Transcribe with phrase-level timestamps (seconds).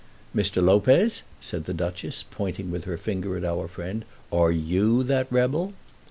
[0.35, 0.63] "Mr.
[0.63, 5.73] Lopez," said the Duchess, pointing with her finger at our friend, "are you that rebel?"